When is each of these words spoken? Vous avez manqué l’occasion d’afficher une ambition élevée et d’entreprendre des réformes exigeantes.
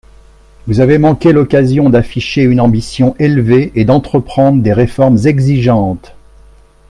Vous 0.65 0.79
avez 0.79 0.97
manqué 0.97 1.31
l’occasion 1.31 1.91
d’afficher 1.91 2.41
une 2.41 2.59
ambition 2.59 3.15
élevée 3.19 3.71
et 3.75 3.85
d’entreprendre 3.85 4.63
des 4.63 4.73
réformes 4.73 5.19
exigeantes. 5.25 6.15